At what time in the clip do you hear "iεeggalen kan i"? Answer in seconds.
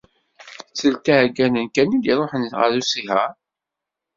1.13-1.99